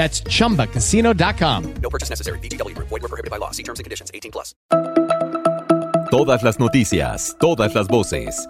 That's 0.00 0.22
chumbacasino.com. 0.22 1.74
No 1.82 1.90
purchase 1.90 2.08
necessary. 2.08 2.38
BGW. 2.38 2.72
Void 2.78 3.02
were 3.02 3.08
prohibited 3.08 3.30
by 3.30 3.36
law. 3.36 3.50
See 3.50 3.62
terms 3.62 3.80
and 3.80 3.84
conditions. 3.84 4.10
18 4.14 4.32
plus. 4.32 4.54
Todas 6.10 6.42
las 6.42 6.58
noticias, 6.58 7.36
todas 7.38 7.74
las 7.74 7.86
voces. 7.86 8.48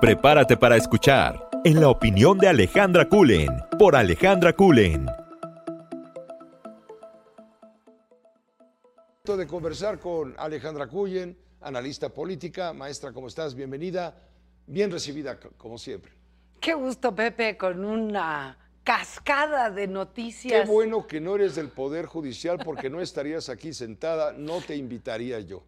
Prepárate 0.00 0.56
para 0.56 0.76
escuchar 0.76 1.48
en 1.64 1.80
la 1.80 1.88
opinión 1.88 2.38
de 2.38 2.46
Alejandra 2.46 3.08
Kulen 3.08 3.48
por 3.80 3.96
Alejandra 3.96 4.52
Kulen. 4.52 5.06
de 9.24 9.46
conversar 9.46 9.98
con 9.98 10.34
Alejandra 10.38 10.86
Cuyen, 10.86 11.36
analista 11.62 12.10
política. 12.10 12.72
Maestra, 12.72 13.12
¿cómo 13.12 13.26
estás? 13.26 13.54
Bienvenida. 13.56 14.14
Bien 14.68 14.90
recibida, 14.90 15.40
como 15.56 15.78
siempre. 15.78 16.12
Qué 16.60 16.74
gusto, 16.74 17.12
Pepe, 17.12 17.56
con 17.56 17.84
una 17.84 18.61
cascada 18.84 19.70
de 19.70 19.82
Qué 19.82 19.88
noticias. 19.88 20.68
bueno 20.68 21.06
que 21.06 21.20
no 21.20 21.36
eres 21.36 21.54
del 21.54 21.68
Poder 21.68 22.06
Judicial 22.06 22.58
porque 22.64 22.90
no 22.90 23.00
estarías 23.00 23.48
aquí 23.48 23.72
sentada, 23.72 24.32
no 24.32 24.60
te 24.60 24.76
invitaría 24.76 25.38
yo. 25.40 25.62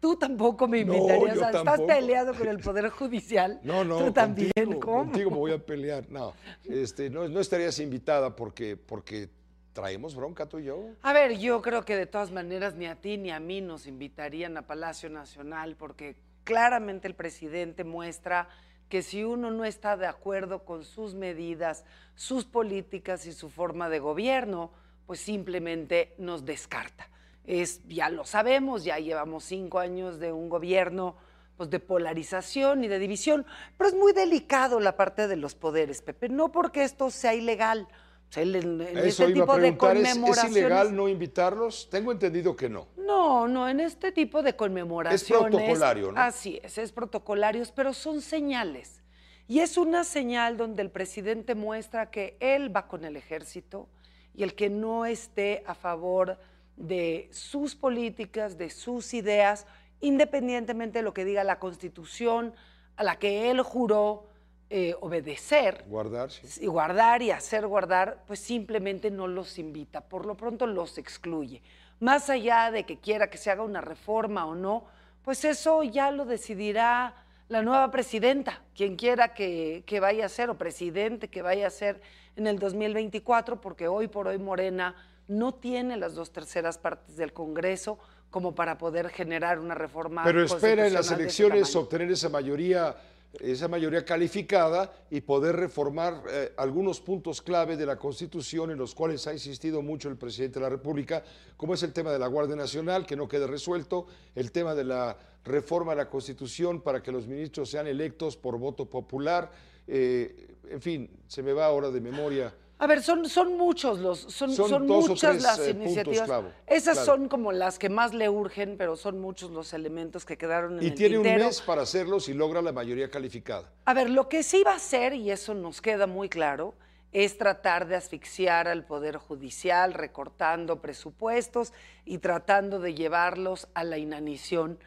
Tú 0.00 0.16
tampoco 0.16 0.68
me 0.68 0.84
No, 0.84 0.94
invitarías. 0.94 1.34
yo 1.36 1.42
a- 1.44 1.46
Estás 1.46 1.64
tampoco. 1.64 1.86
peleado 1.88 2.34
con 2.34 2.48
el 2.48 2.58
Poder 2.60 2.88
Judicial. 2.90 3.60
No, 3.64 3.84
no, 3.84 3.98
Tú 3.98 4.12
también. 4.12 4.50
contigo, 4.54 4.80
¿Cómo? 4.80 4.98
contigo 5.04 5.30
me 5.30 5.36
voy 5.36 5.52
a 5.52 5.58
pelear. 5.58 6.08
No, 6.10 6.32
este, 6.64 7.10
no, 7.10 7.28
no 7.28 7.40
estarías 7.40 7.78
invitada 7.80 8.36
porque, 8.36 8.76
porque 8.76 9.28
traemos 9.72 10.14
bronca 10.14 10.46
tú 10.46 10.58
y 10.58 10.64
yo. 10.64 10.80
A 11.02 11.12
ver, 11.12 11.38
yo 11.38 11.62
creo 11.62 11.84
que 11.84 11.96
de 11.96 12.06
todas 12.06 12.30
maneras 12.30 12.74
ni 12.74 12.86
a 12.86 12.96
ti 12.96 13.18
ni 13.18 13.30
a 13.30 13.40
mí 13.40 13.60
nos 13.60 13.86
invitarían 13.86 14.56
a 14.56 14.62
Palacio 14.62 15.08
Nacional 15.10 15.76
porque 15.76 16.16
claramente 16.44 17.06
el 17.08 17.14
presidente 17.14 17.84
muestra 17.84 18.48
que 18.90 19.02
si 19.02 19.24
uno 19.24 19.50
no 19.52 19.64
está 19.64 19.96
de 19.96 20.06
acuerdo 20.06 20.64
con 20.64 20.84
sus 20.84 21.14
medidas, 21.14 21.84
sus 22.16 22.44
políticas 22.44 23.24
y 23.24 23.32
su 23.32 23.48
forma 23.48 23.88
de 23.88 24.00
gobierno, 24.00 24.72
pues 25.06 25.20
simplemente 25.20 26.12
nos 26.18 26.44
descarta. 26.44 27.08
Es, 27.46 27.80
ya 27.86 28.10
lo 28.10 28.24
sabemos, 28.24 28.84
ya 28.84 28.98
llevamos 28.98 29.44
cinco 29.44 29.78
años 29.78 30.18
de 30.18 30.32
un 30.32 30.48
gobierno 30.48 31.14
pues, 31.56 31.70
de 31.70 31.78
polarización 31.78 32.82
y 32.82 32.88
de 32.88 32.98
división, 32.98 33.46
pero 33.78 33.88
es 33.88 33.96
muy 33.96 34.12
delicado 34.12 34.80
la 34.80 34.96
parte 34.96 35.28
de 35.28 35.36
los 35.36 35.54
poderes, 35.54 36.02
Pepe, 36.02 36.28
no 36.28 36.50
porque 36.50 36.82
esto 36.82 37.10
sea 37.10 37.32
ilegal. 37.32 37.86
O 38.30 38.32
sea, 38.32 38.44
Eso 38.44 39.24
este 39.24 39.24
iba 39.30 39.32
tipo 39.44 39.52
a 39.52 39.56
de 39.56 39.72
preguntar, 39.72 39.96
¿es, 39.96 40.02
¿es 40.04 40.08
conmemoraciones. 40.14 40.56
ilegal 40.56 40.94
no 40.94 41.08
invitarlos? 41.08 41.88
Tengo 41.90 42.12
entendido 42.12 42.54
que 42.54 42.68
no. 42.68 42.86
No, 42.96 43.48
no, 43.48 43.68
en 43.68 43.80
este 43.80 44.12
tipo 44.12 44.40
de 44.42 44.54
conmemoraciones. 44.54 45.48
protocolario, 45.50 46.12
¿no? 46.12 46.20
Así 46.20 46.60
es, 46.62 46.78
es 46.78 46.92
protocolarios, 46.92 47.72
pero 47.72 47.92
son 47.92 48.20
señales. 48.20 49.02
Y 49.48 49.58
es 49.58 49.76
una 49.76 50.04
señal 50.04 50.56
donde 50.56 50.82
el 50.82 50.90
presidente 50.90 51.56
muestra 51.56 52.12
que 52.12 52.36
él 52.38 52.74
va 52.74 52.86
con 52.86 53.04
el 53.04 53.16
ejército 53.16 53.88
y 54.32 54.44
el 54.44 54.54
que 54.54 54.70
no 54.70 55.06
esté 55.06 55.64
a 55.66 55.74
favor 55.74 56.38
de 56.76 57.28
sus 57.32 57.74
políticas, 57.74 58.56
de 58.56 58.70
sus 58.70 59.12
ideas, 59.12 59.66
independientemente 60.00 61.00
de 61.00 61.02
lo 61.02 61.12
que 61.12 61.24
diga 61.24 61.42
la 61.42 61.58
constitución 61.58 62.54
a 62.94 63.02
la 63.02 63.18
que 63.18 63.50
él 63.50 63.60
juró 63.62 64.28
eh, 64.72 64.94
obedecer 65.00 65.84
Guardar, 65.88 66.30
sí. 66.30 66.62
y 66.62 66.66
guardar 66.68 67.22
y 67.22 67.32
hacer 67.32 67.66
guardar, 67.66 68.22
pues 68.26 68.38
simplemente 68.38 69.10
no 69.10 69.26
los 69.26 69.58
invita, 69.58 70.00
por 70.00 70.26
lo 70.26 70.36
pronto 70.36 70.66
los 70.66 70.96
excluye. 70.96 71.60
Más 71.98 72.30
allá 72.30 72.70
de 72.70 72.84
que 72.84 72.98
quiera 72.98 73.28
que 73.28 73.36
se 73.36 73.50
haga 73.50 73.64
una 73.64 73.80
reforma 73.80 74.46
o 74.46 74.54
no, 74.54 74.84
pues 75.22 75.44
eso 75.44 75.82
ya 75.82 76.10
lo 76.12 76.24
decidirá 76.24 77.14
la 77.48 77.62
nueva 77.62 77.90
presidenta, 77.90 78.62
quien 78.76 78.94
quiera 78.94 79.34
que, 79.34 79.82
que 79.86 79.98
vaya 79.98 80.26
a 80.26 80.28
ser, 80.28 80.50
o 80.50 80.56
presidente 80.56 81.26
que 81.28 81.42
vaya 81.42 81.66
a 81.66 81.70
ser 81.70 82.00
en 82.36 82.46
el 82.46 82.60
2024, 82.60 83.60
porque 83.60 83.88
hoy 83.88 84.06
por 84.06 84.28
hoy 84.28 84.38
Morena 84.38 84.94
no 85.26 85.52
tiene 85.52 85.96
las 85.96 86.14
dos 86.14 86.32
terceras 86.32 86.78
partes 86.78 87.16
del 87.16 87.32
Congreso 87.32 87.98
como 88.30 88.54
para 88.54 88.78
poder 88.78 89.08
generar 89.10 89.58
una 89.58 89.74
reforma. 89.74 90.22
Pero 90.24 90.44
espera 90.44 90.86
en 90.86 90.94
las 90.94 91.10
elecciones 91.10 91.74
obtener 91.74 92.10
esa 92.10 92.28
mayoría, 92.28 92.96
esa 93.38 93.68
mayoría 93.68 94.04
calificada 94.04 94.92
y 95.08 95.20
poder 95.20 95.56
reformar 95.56 96.22
eh, 96.28 96.52
algunos 96.56 97.00
puntos 97.00 97.40
clave 97.40 97.76
de 97.76 97.86
la 97.86 97.96
Constitución 97.96 98.70
en 98.70 98.78
los 98.78 98.94
cuales 98.94 99.26
ha 99.26 99.32
insistido 99.32 99.82
mucho 99.82 100.08
el 100.08 100.16
presidente 100.16 100.58
de 100.58 100.64
la 100.64 100.70
República, 100.70 101.22
como 101.56 101.74
es 101.74 101.82
el 101.82 101.92
tema 101.92 102.10
de 102.10 102.18
la 102.18 102.26
Guardia 102.26 102.56
Nacional, 102.56 103.06
que 103.06 103.16
no 103.16 103.28
quede 103.28 103.46
resuelto, 103.46 104.06
el 104.34 104.50
tema 104.50 104.74
de 104.74 104.84
la 104.84 105.16
reforma 105.44 105.92
de 105.92 105.98
la 105.98 106.10
Constitución 106.10 106.82
para 106.82 107.02
que 107.02 107.12
los 107.12 107.26
ministros 107.28 107.70
sean 107.70 107.86
electos 107.86 108.36
por 108.36 108.58
voto 108.58 108.90
popular, 108.90 109.50
eh, 109.86 110.56
en 110.68 110.80
fin, 110.80 111.10
se 111.26 111.42
me 111.42 111.52
va 111.52 111.66
ahora 111.66 111.90
de 111.90 112.00
memoria. 112.00 112.54
A 112.80 112.86
ver, 112.86 113.02
son, 113.02 113.28
son 113.28 113.58
muchos 113.58 113.98
los, 113.98 114.20
son, 114.20 114.54
Son 114.54 114.86
muchas 114.86 115.18
tres, 115.20 115.42
las 115.42 115.58
eh, 115.58 115.70
iniciativas. 115.72 116.30
Esas 116.66 117.04
son 117.04 117.28
como 117.28 117.52
las 117.52 117.78
que 117.78 117.90
más 117.90 118.14
le 118.14 118.30
urgen, 118.30 118.76
pero 118.78 118.96
son 118.96 119.20
muchos 119.20 119.50
los 119.50 119.74
elementos 119.74 120.24
que 120.24 120.38
quedaron 120.38 120.78
en 120.78 120.84
Y 120.84 120.86
el 120.86 120.94
tiene 120.94 121.18
un 121.18 121.24
mes 121.24 121.60
para 121.60 121.82
hacerlo 121.82 122.20
si 122.20 122.32
logra 122.32 122.62
la 122.62 122.72
mayoría 122.72 123.10
calificada. 123.10 123.70
A 123.84 123.92
ver, 123.92 124.08
lo 124.08 124.30
que 124.30 124.42
sí 124.42 124.62
va 124.64 124.72
a 124.72 124.76
hacer, 124.76 125.12
y 125.12 125.30
eso 125.30 125.52
nos 125.52 125.82
queda 125.82 126.06
muy 126.06 126.30
claro, 126.30 126.72
es 127.12 127.36
tratar 127.36 127.86
de 127.86 127.96
asfixiar 127.96 128.66
al 128.66 128.86
Poder 128.86 129.18
Judicial, 129.18 129.92
recortando 129.92 130.80
presupuestos 130.80 131.74
y 132.06 132.16
tratando 132.16 132.80
de 132.80 132.94
llevarlos 132.94 133.68
a 133.74 133.84
la 133.84 133.98
inanición, 133.98 134.78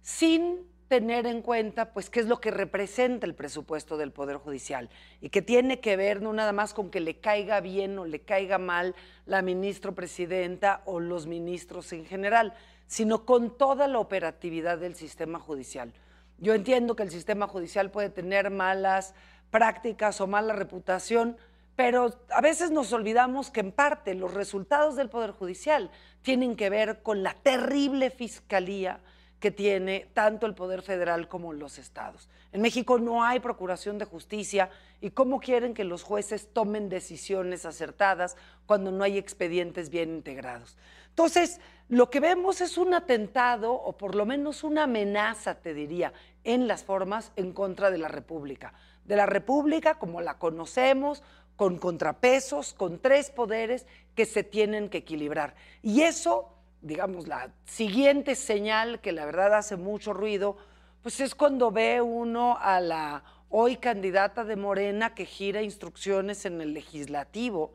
sin 0.00 0.71
tener 0.92 1.26
en 1.26 1.40
cuenta, 1.40 1.94
pues, 1.94 2.10
qué 2.10 2.20
es 2.20 2.26
lo 2.26 2.38
que 2.38 2.50
representa 2.50 3.24
el 3.24 3.34
presupuesto 3.34 3.96
del 3.96 4.12
Poder 4.12 4.36
Judicial 4.36 4.90
y 5.22 5.30
que 5.30 5.40
tiene 5.40 5.80
que 5.80 5.96
ver 5.96 6.20
no 6.20 6.34
nada 6.34 6.52
más 6.52 6.74
con 6.74 6.90
que 6.90 7.00
le 7.00 7.18
caiga 7.18 7.62
bien 7.62 7.98
o 7.98 8.04
le 8.04 8.20
caiga 8.20 8.58
mal 8.58 8.94
la 9.24 9.40
ministra 9.40 9.92
presidenta 9.92 10.82
o 10.84 11.00
los 11.00 11.26
ministros 11.26 11.94
en 11.94 12.04
general, 12.04 12.52
sino 12.88 13.24
con 13.24 13.56
toda 13.56 13.88
la 13.88 14.00
operatividad 14.00 14.76
del 14.76 14.94
sistema 14.94 15.38
judicial. 15.38 15.94
Yo 16.36 16.52
entiendo 16.52 16.94
que 16.94 17.04
el 17.04 17.10
sistema 17.10 17.48
judicial 17.48 17.90
puede 17.90 18.10
tener 18.10 18.50
malas 18.50 19.14
prácticas 19.50 20.20
o 20.20 20.26
mala 20.26 20.52
reputación, 20.52 21.38
pero 21.74 22.12
a 22.28 22.42
veces 22.42 22.70
nos 22.70 22.92
olvidamos 22.92 23.50
que 23.50 23.60
en 23.60 23.72
parte 23.72 24.14
los 24.14 24.34
resultados 24.34 24.94
del 24.96 25.08
Poder 25.08 25.30
Judicial 25.30 25.90
tienen 26.20 26.54
que 26.54 26.68
ver 26.68 27.02
con 27.02 27.22
la 27.22 27.32
terrible 27.32 28.10
fiscalía 28.10 29.00
que 29.42 29.50
tiene 29.50 30.08
tanto 30.14 30.46
el 30.46 30.54
Poder 30.54 30.82
Federal 30.82 31.26
como 31.26 31.52
los 31.52 31.76
estados. 31.76 32.28
En 32.52 32.60
México 32.60 33.00
no 33.00 33.24
hay 33.24 33.40
procuración 33.40 33.98
de 33.98 34.04
justicia 34.04 34.70
y 35.00 35.10
cómo 35.10 35.40
quieren 35.40 35.74
que 35.74 35.82
los 35.82 36.04
jueces 36.04 36.52
tomen 36.52 36.88
decisiones 36.88 37.66
acertadas 37.66 38.36
cuando 38.66 38.92
no 38.92 39.02
hay 39.02 39.18
expedientes 39.18 39.90
bien 39.90 40.10
integrados. 40.10 40.76
Entonces, 41.08 41.60
lo 41.88 42.08
que 42.08 42.20
vemos 42.20 42.60
es 42.60 42.78
un 42.78 42.94
atentado 42.94 43.72
o 43.72 43.96
por 43.96 44.14
lo 44.14 44.26
menos 44.26 44.62
una 44.62 44.84
amenaza, 44.84 45.56
te 45.56 45.74
diría, 45.74 46.12
en 46.44 46.68
las 46.68 46.84
formas 46.84 47.32
en 47.34 47.52
contra 47.52 47.90
de 47.90 47.98
la 47.98 48.06
República. 48.06 48.74
De 49.04 49.16
la 49.16 49.26
República 49.26 49.98
como 49.98 50.20
la 50.20 50.38
conocemos, 50.38 51.24
con 51.56 51.78
contrapesos, 51.78 52.74
con 52.74 53.00
tres 53.00 53.32
poderes 53.32 53.86
que 54.14 54.24
se 54.24 54.44
tienen 54.44 54.88
que 54.88 54.98
equilibrar. 54.98 55.56
Y 55.82 56.02
eso 56.02 56.61
digamos, 56.82 57.28
la 57.28 57.50
siguiente 57.64 58.34
señal 58.34 59.00
que 59.00 59.12
la 59.12 59.24
verdad 59.24 59.54
hace 59.54 59.76
mucho 59.76 60.12
ruido, 60.12 60.56
pues 61.02 61.20
es 61.20 61.34
cuando 61.34 61.70
ve 61.70 62.02
uno 62.02 62.58
a 62.60 62.80
la 62.80 63.24
hoy 63.48 63.76
candidata 63.76 64.44
de 64.44 64.56
Morena 64.56 65.14
que 65.14 65.24
gira 65.24 65.62
instrucciones 65.62 66.44
en 66.44 66.60
el 66.60 66.74
legislativo. 66.74 67.72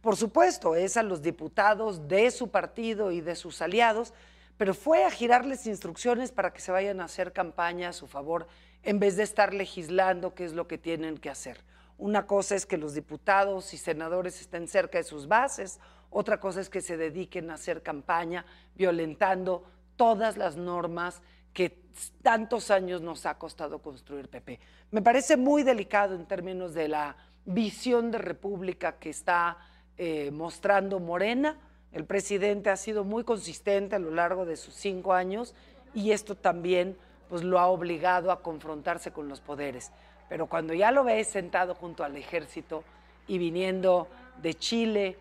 Por 0.00 0.16
supuesto, 0.16 0.74
es 0.74 0.96
a 0.96 1.02
los 1.02 1.22
diputados 1.22 2.08
de 2.08 2.30
su 2.30 2.50
partido 2.50 3.12
y 3.12 3.20
de 3.20 3.36
sus 3.36 3.60
aliados, 3.60 4.14
pero 4.56 4.72
fue 4.72 5.04
a 5.04 5.10
girarles 5.10 5.66
instrucciones 5.66 6.32
para 6.32 6.52
que 6.52 6.60
se 6.60 6.72
vayan 6.72 7.00
a 7.00 7.04
hacer 7.04 7.32
campaña 7.32 7.90
a 7.90 7.92
su 7.92 8.06
favor 8.06 8.46
en 8.82 8.98
vez 8.98 9.16
de 9.16 9.24
estar 9.24 9.52
legislando 9.52 10.34
qué 10.34 10.44
es 10.44 10.52
lo 10.52 10.66
que 10.66 10.78
tienen 10.78 11.18
que 11.18 11.28
hacer. 11.28 11.58
Una 11.98 12.26
cosa 12.26 12.54
es 12.54 12.66
que 12.66 12.76
los 12.76 12.94
diputados 12.94 13.74
y 13.74 13.78
senadores 13.78 14.40
estén 14.40 14.68
cerca 14.68 14.98
de 14.98 15.04
sus 15.04 15.28
bases, 15.28 15.80
otra 16.10 16.40
cosa 16.40 16.60
es 16.60 16.68
que 16.68 16.80
se 16.80 16.96
dediquen 16.96 17.50
a 17.50 17.54
hacer 17.54 17.82
campaña 17.82 18.44
violentando 18.74 19.64
todas 19.96 20.36
las 20.36 20.56
normas 20.56 21.22
que 21.52 21.78
tantos 22.22 22.70
años 22.70 23.00
nos 23.00 23.24
ha 23.26 23.38
costado 23.38 23.80
construir 23.80 24.28
PP. 24.28 24.60
Me 24.90 25.02
parece 25.02 25.36
muy 25.36 25.62
delicado 25.62 26.14
en 26.14 26.26
términos 26.26 26.74
de 26.74 26.88
la 26.88 27.16
visión 27.46 28.10
de 28.10 28.18
república 28.18 28.98
que 28.98 29.10
está 29.10 29.56
eh, 29.96 30.30
mostrando 30.30 31.00
Morena. 31.00 31.58
El 31.92 32.04
presidente 32.04 32.68
ha 32.68 32.76
sido 32.76 33.04
muy 33.04 33.24
consistente 33.24 33.96
a 33.96 33.98
lo 33.98 34.10
largo 34.10 34.44
de 34.44 34.56
sus 34.56 34.74
cinco 34.74 35.14
años 35.14 35.54
y 35.94 36.10
esto 36.10 36.34
también 36.34 36.98
pues, 37.30 37.42
lo 37.42 37.58
ha 37.58 37.68
obligado 37.68 38.30
a 38.30 38.42
confrontarse 38.42 39.12
con 39.12 39.28
los 39.28 39.40
poderes. 39.40 39.92
Pero 40.28 40.46
cuando 40.46 40.74
ya 40.74 40.90
lo 40.90 41.04
ves 41.04 41.28
sentado 41.28 41.74
junto 41.74 42.04
al 42.04 42.16
ejército 42.16 42.84
y 43.26 43.38
viniendo 43.38 44.08
de 44.42 44.54
Chile, 44.54 45.18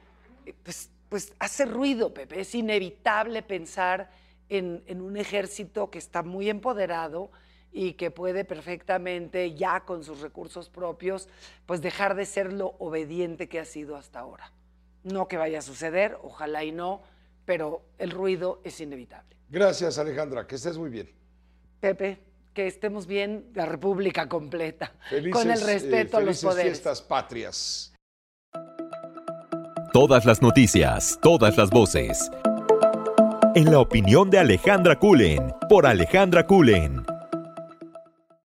pues, 0.54 0.90
pues 1.10 1.34
hace 1.40 1.66
ruido, 1.66 2.14
Pepe. 2.14 2.42
Es 2.42 2.54
inevitable 2.56 3.42
pensar 3.42 4.10
en, 4.50 4.84
en 4.88 5.02
un 5.02 5.18
ejército 5.18 5.90
que 5.90 5.98
está 5.98 6.24
muy 6.24 6.50
empoderado 6.50 7.32
y 7.72 7.94
que 7.94 8.10
puede 8.10 8.46
perfectamente 8.46 9.54
ya 9.54 9.82
con 9.82 10.04
sus 10.04 10.22
recursos 10.22 10.70
propios, 10.70 11.28
pues 11.66 11.82
dejar 11.82 12.16
de 12.16 12.26
ser 12.26 12.54
lo 12.54 12.76
obediente 12.80 13.50
que 13.50 13.60
ha 13.60 13.66
sido 13.66 13.98
hasta 13.98 14.20
ahora. 14.20 14.52
No 15.04 15.28
que 15.28 15.38
vaya 15.38 15.60
a 15.60 15.62
suceder, 15.62 16.18
ojalá 16.24 16.64
y 16.64 16.72
no, 16.72 17.02
pero 17.46 17.82
el 17.98 18.12
ruido 18.12 18.62
es 18.64 18.80
inevitable. 18.80 19.36
Gracias, 19.50 19.98
Alejandra, 19.98 20.48
que 20.48 20.56
estés 20.56 20.78
muy 20.78 20.90
bien. 20.90 21.12
Pepe, 21.82 22.20
que 22.54 22.66
estemos 22.66 23.06
bien 23.06 23.52
la 23.54 23.66
República 23.66 24.28
completa, 24.30 24.94
Felices, 25.10 25.34
con 25.34 25.52
el 25.52 25.60
eh, 25.60 25.66
respeto 25.66 26.18
a 26.18 26.22
los 26.22 26.28
felices 26.28 26.44
poderes. 26.46 26.72
fiestas 26.72 27.02
patrias. 27.02 27.94
Todas 29.96 30.26
las 30.26 30.42
noticias, 30.42 31.18
todas 31.22 31.56
las 31.56 31.70
voces. 31.70 32.30
En 33.56 33.72
la 33.72 33.80
opinión 33.80 34.30
de 34.30 34.40
Alejandra 34.40 35.00
Kulen, 35.00 35.54
por 35.70 35.88
Alejandra 35.88 36.46
Kulen. 36.46 37.06